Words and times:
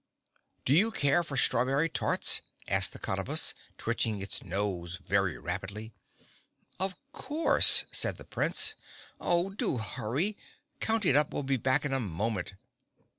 "Do 0.65 0.73
you 0.73 0.89
care 0.89 1.21
for 1.23 1.37
strawberry 1.37 1.87
tarts?" 1.87 2.41
asked 2.67 2.91
the 2.91 2.97
Cottabus, 2.97 3.53
twitching 3.77 4.19
its 4.19 4.43
nose 4.43 4.95
very 4.95 5.37
rapidly. 5.37 5.93
"Of 6.79 6.95
course," 7.11 7.85
said 7.91 8.17
the 8.17 8.25
Prince. 8.25 8.73
"Oh! 9.19 9.51
Do 9.51 9.77
hurry. 9.77 10.37
Count 10.79 11.05
It 11.05 11.15
Up 11.15 11.29
will 11.31 11.43
be 11.43 11.57
back 11.57 11.85
in 11.85 11.93
a 11.93 11.99
moment!" 11.99 12.55